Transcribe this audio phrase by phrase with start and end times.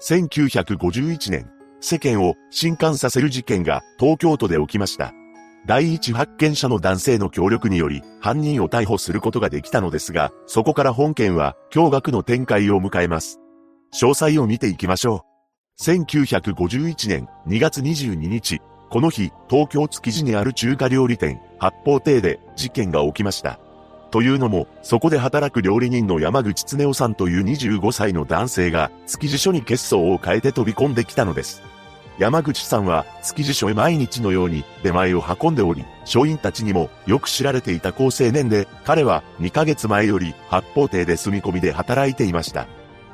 [0.00, 1.50] 1951年、
[1.80, 5.12] 世間を震撼させる事件が東京都で起きました。
[5.66, 13.40] 第一発見者の男性の協力により犯人を逮捕することができたのですが、そこから本件は驚愕の展開を迎えます。
[13.92, 15.26] 詳細を見ていきましょ
[15.78, 15.82] う。
[15.82, 23.60] 1951年2月22日、この日、東京築地にある中華料理店、八方亭で事件が起きました。
[24.10, 31.62] というのも、そこで働く料理人の山口恒夫さんという25歳の男性が、築地署に血相を変えて飛び込んできたのです。
[32.18, 42.66] 山口さんは、築地署へ毎日のように出前を運んでおり、署員たちにもよく知られていた高青年で、彼は2ヶ月前より八方亭で住み込みで働いていました。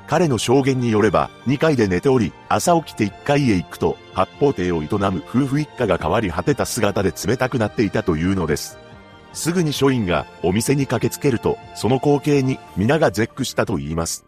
[0.09, 8.86] 彼の証言によれば、2階で寝ており、朝起きて1階へ行くと、八方亭を営む夫婦一家が変わり果てた姿で冷たくなっていたというのです。
[9.33, 14.27] すぐに署員がお店に駆けつけると、その光景に皆が絶句したと言います。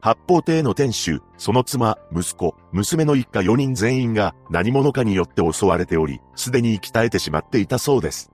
[0.00, 8.30] 八方亭の店主、その妻、息子、娘の一家4人全員が何者かによって襲われており、すでに生き絶えてしまっていたそうです。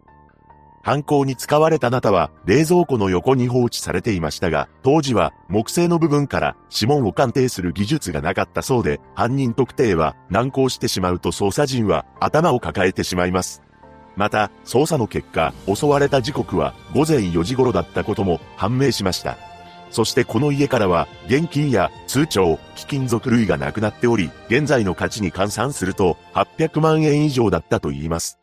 [0.83, 13.63] 犯行に使われたナタは冷蔵庫の横に放置されていましたが、当時は木製の部分から指紋を鑑定する技術がなかったそうで、犯人特定は難航してしまうと捜査陣は頭を抱えてしまいます。
[14.17, 19.39] また、捜査の結果、襲われた時刻は午前4時頃だったことも判明しました。
[19.91, 28.42] そしてこの家からは、現金や通帳、貴金属類がなくなっており、現在の価値に換算すると、800万円以上だったと言います。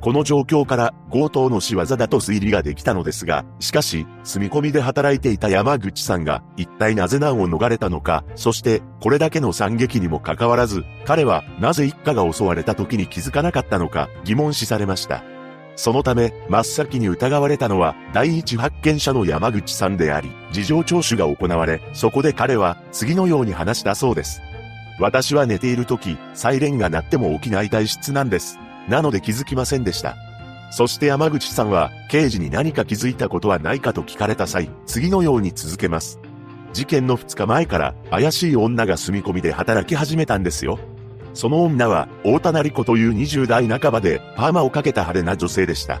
[0.00, 15.22] この状況から強盗の仕業だと推理ができたのですが、しかし、住み込みで働いていた山口さんが一体なぜ難を逃れたのか、そしてこれだけの惨劇にもかかわらず、彼はなぜ一家が襲われた時に気づかなかったのか疑問視されました。
[15.76, 24.42] そのため、真っ先に疑われたのは、第一発見者の山口さんであり、事情聴取が行われ、そこで彼は、次のように話したそうです。
[24.98, 28.58] 私は寝ている時、サイレンが鳴っても起きない体質なんです。
[28.88, 30.16] なので気づきませんでした。
[30.70, 36.20] そして山口さんは、刑事に何か気づいたことはないかと聞かれた際、次のように続けます。
[36.72, 40.78] 事件の2日前から怪しい女が住み込みで働き始めたんですよ。
[41.34, 46.00] その女は、大田成子という20代半ばでパーマをかけた派手な女性でした。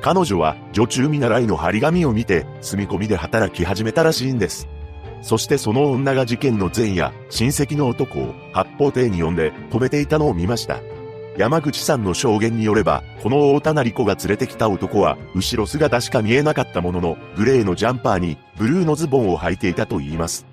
[0.00, 4.68] 彼女は女中見習いの張り紙を見て、住み込みで働き始めたらしいんです。
[5.20, 10.78] そしてその女が事件の前夜、親戚の男を八方亭に呼んで止めていたのを見ました。
[11.36, 20.46] 山口さんの証言によれば、この大田成子が連れてきた男は、後ろ姿しか見えなかったものの、グレーのジャンパーに、ブルーのズボンを履いていたと言います。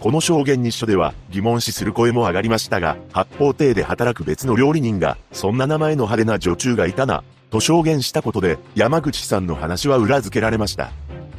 [0.00, 10.90] この証言に書では、疑問視する声も上がりましたが、八方亭で働く別の料理人が、そんな名前の派手な女中がいたな、と証言したことで、山口さんの話は裏付けられました。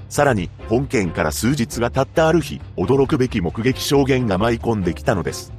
[0.07, 5.51] さらに、本件から数日が経ったある日、驚くべき目撃証言が舞い込んできたのです。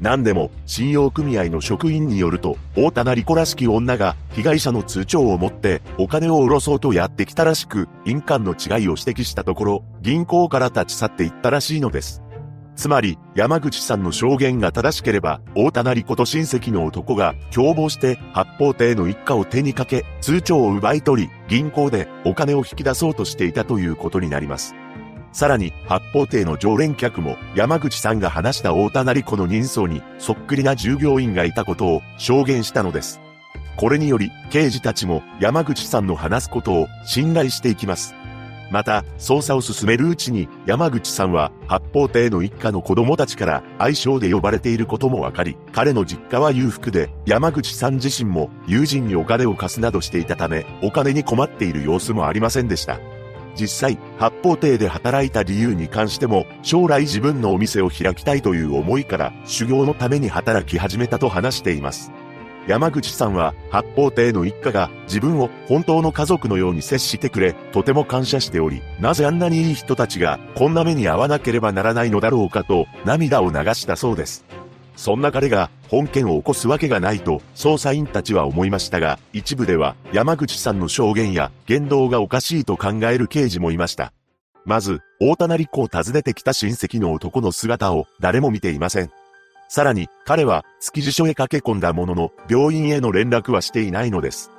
[0.00, 12.22] 何でも、信用組合の職員によると、大田成子らしき女が、被害者の通帳を持って、お金を下ろそうとやってきたらしく、印鑑の違いを指摘したところ、銀行から立ち去っていったらしいのです。
[12.76, 24.76] つまり、山口さんの証言が正しければ、大田成子と親戚の男が共謀して八方亭の一家を手にかけ、通帳を奪い取り、銀行でお金を引き出そうとしていたということになります。
[25.32, 33.20] さらに、八方亭の常連客も、山口さんが話した大田成子の人相に、そっくりな従業員がいたことを証言したのです。
[33.76, 38.14] これにより、刑事たちも山口さんの話すことを信頼していきます。
[38.70, 52.98] また、捜査を進めるうちに、山口さんは、八方亭の一家の子供たちから愛称で呼ばれていることもわかり、彼の実家は裕福で、山口さん自身も友人にお金を貸すなどしていたため、お金に困っている様子もありませんでした。
[53.58, 62.12] 実際、八方亭で働いた理由に関しても、将来自分のお店を開きたいという思いから、修行のために働き始めたと話しています。
[62.68, 74.44] 山口さんは、八方亭の一家が自分を本当の家族のように接してくれ、とても感謝しており、なぜあんなにいい人たちがこんな目に遭わなければならないのだろうかと涙を流したそうです。
[74.98, 84.12] そんな彼が本件を起こすわけがないと捜査員たちは思いましたが、一部では山口さんの証言や言動がおかしいと考える刑事もいました。
[84.64, 89.10] まず、大田成子を訪ねてきた親戚の男の姿を誰も見ていません。
[89.68, 94.50] さらに、彼は築地署へ駆け込んだものの、病院への連絡はしていないのです。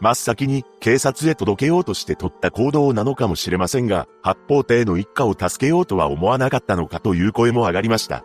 [0.00, 8.24] 真っ先に警察へ届けようとして取った行動なのかもしれませんが、八方亭の一家を助けようとは思わなかったのかという声も上がりました。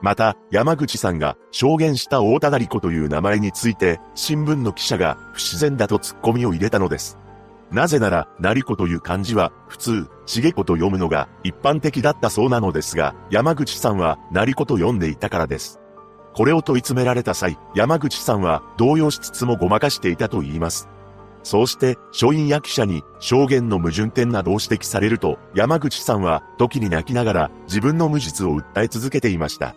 [0.00, 7.18] また、山口さんが証言した大田成子という名前について、新聞の記者が不自然だと突っ込みを入れたのです。
[7.70, 15.80] なぜなら、成子という漢字は、普通、茂子と読むのが一般的だったそうなのですが、山口さんは、成子と読んでいたからです。
[16.34, 20.88] これを問い詰められた際、山口さんは動揺しつつもごまかしていたと言います。
[21.42, 29.74] そうして、書院や記者に証言の矛盾点などを指摘されると、山口さんは時に泣きながら自分の無実を訴え続けていました。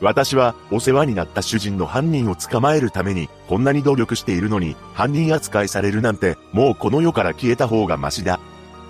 [0.00, 8.40] 私はお世話になった主人の犯人を捕まえるためにこんなに努力しているのに犯人扱いされるなんてもうこの世から消えた方がマシだ。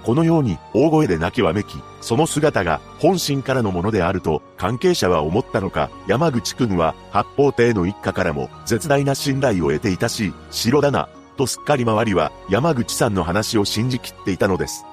[0.03, 14.85] このように大声で泣きわめき、その姿が本心からのものであると関係者は思ったのか、山口くんは八方亭の一家からも絶大な信頼を得ていたし、城だな、とすっかり周りは山口さんの話を信じきっていたのです。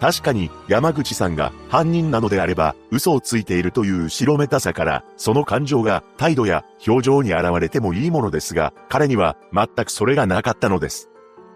[0.00, 11.08] 確かに山口さんが犯人なのであれば嘘をついているという白めたさからその感情が態度や表情に現れてもいいものですが彼には全くそれがなかったのです。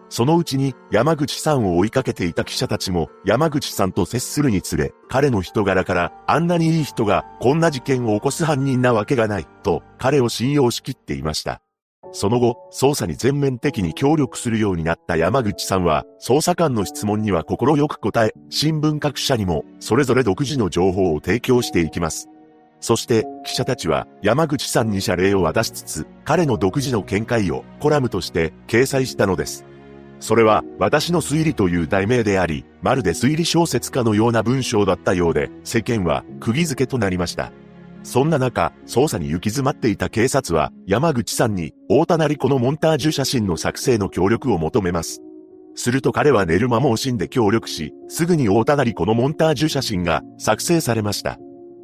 [0.09, 11.63] そのうちに山口さんを追いかけていた記者たちも山口さんと接するにつれ彼の人柄からあんなにいい人がこんな事件を起こす犯人なわけがないと彼を信用しきっていました。
[12.13, 22.29] その後、捜査に全面的に協力するようになった山口さんは、捜査官の質問には心よく答え、新聞各社にも、それぞれ独自の情報を提供していきます。
[22.81, 29.65] そして、記者たちは、山口さんに謝礼を渡しつつ、彼の独自の見解を、コラムとして掲載したのです。
[30.21, 37.53] それは、私の推理という題名であり、まるで推理小説家のような文章だったようで、世間は、釘付けとなりました。
[38.03, 45.23] そんな中、捜査に行き詰まっていた警察は、山口さんに、大田成子のモンタージュ写真の作成の協力を求めます。
[45.75, 51.39] すると彼は寝る間も惜しんで協力し、すぐに大田成子のモンタージュ写真が作成されました。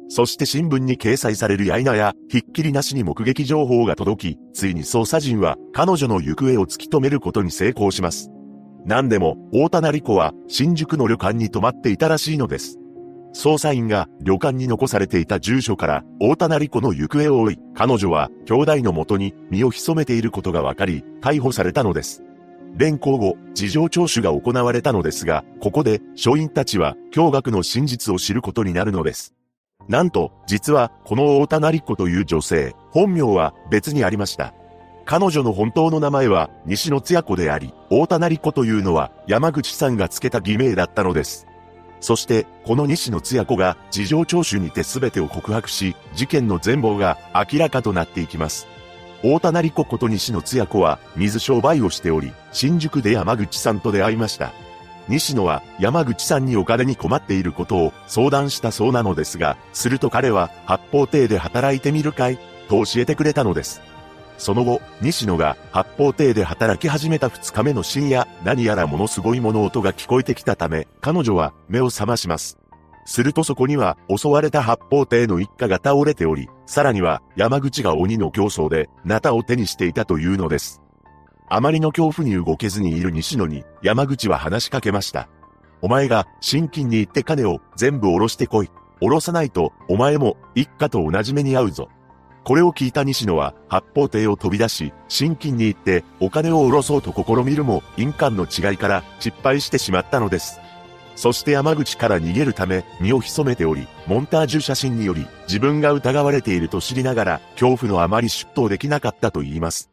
[0.09, 8.31] そして新聞に掲載されるやいなや、ひっきりなしに目撃情報が届き、ついに捜査陣は彼女の行方を突き止めることに成功します。
[8.85, 12.78] 何でも、大田成子は新宿の旅館に泊まっていたらしいのです。
[13.33, 22.23] 捜査員が旅館に残されていた住所から大田成子の行方を追い、彼女は兄弟のもとに身を潜めていることが分かり、逮捕されたのです。
[22.75, 29.33] 連行後、事情聴取が行われたのですが、ここで、署員たちは、驚愕の真実を知ることになるのです。
[29.87, 34.53] なんと、実は、この大田成子という女性、本名は別にありました。
[35.05, 41.47] 彼女の本当の名前は、西野津也子であり、大田成子というのは、山口さんが付けた偽名だったのです。
[41.99, 48.67] そして、この西野津也子が事情聴取にて全てを告白し、事件の全貌が明らかとなっていきます。
[49.21, 54.53] 大田成子こと西野津也子は水商売をしており、新宿で山口さんと出会いました。
[55.09, 62.37] 西野は山口さんにお金に困っていることを相談したそうなのですが、すると彼は八方亭で働いてみるかい
[62.69, 63.81] と教えてくれたのです。
[64.39, 72.57] その後、西野が八方亭で働き始めた二日目の深夜、何やらものすごい物音が聞こえてきたため、彼女は目を覚まします。
[73.05, 80.81] するとそこには襲われた八方亭の一家が倒れており、さらには山口が鬼の競争で、ナタを手にしていたというのです。
[81.49, 85.27] あまりの恐怖に動けずにいる西野に、山口は話しかけました。
[85.81, 88.69] お前が、新金に行って金を全部下ろしてこい。
[89.01, 91.89] 下ろさないと、お前も、一家と同じ目に遭うぞ。
[92.43, 100.59] これを聞いた西野は、八方亭を飛び出し、新金に行って、お金を下ろそうと試みるも、印鑑の違いから失敗してしまったのです。
[101.15, 109.89] そして山口から逃げるため、身を潜めており、モンタージュ写真により、自分が疑われていると知りながら、恐怖のあまり出頭できなかったと言います。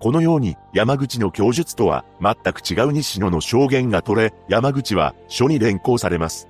[0.00, 6.48] このように、山口の供述とは、全く違う西野の証言が取れ、山口は、署に連行されます。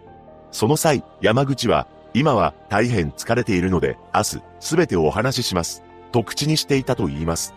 [0.51, 5.83] その際、山口は、今は大変疲れているので、明日、すべてお話しします。
[6.13, 7.55] と口にしていたと言います。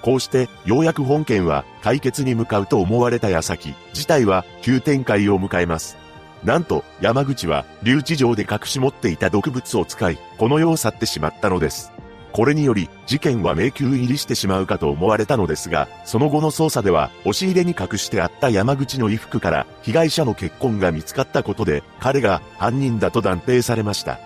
[0.00, 5.96] こうして、ようやく本件は解決に向かうと思われた矢先、事態は急展開を迎えます。
[6.44, 11.90] なんと、山口は留置場で隠し持っていた毒物を使い、この世を去ってしまったのです。
[12.36, 24.20] これにより、事件は迷宮入りしてしまうかと思われたのですが、その後の捜査では、押し入れに隠してあった山口の衣服から、被害者の血痕が見つかったことで、彼が犯人だと断定されました。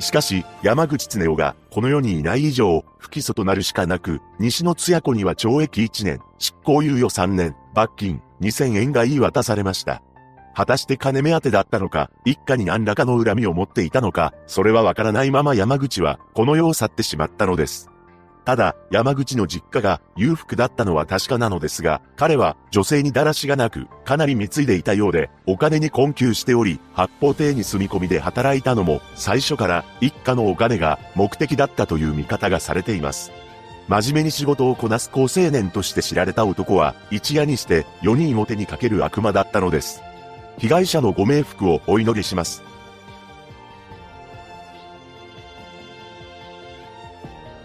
[0.00, 10.02] しかし、山口恒夫がこの世にいない以上、不起訴となるしかなく、西野津也子には懲役1年、執行猶予3年、罰金2000円が言い渡されました。
[10.54, 17.88] 果たして金目当てだったのか、一家に何らかの恨みを持っていたのか、それはわからないまま山口は、この世を去ってしまったのです。
[18.44, 33.30] ただ、山口の実家が裕福だったのは確かなのですが、彼は女性にだらしがなく、かなり貢いでいたようで、お金に困窮しており、八方亭に住み込みで働いたのも、最初から一家のお金が目的だったという見方がされています。
[33.88, 40.02] 真面目に仕事をこなす高青年として知られた男は、一夜にして4人を手にかける悪魔だったのです。
[40.58, 42.62] 被害者のご冥福をお祈りします。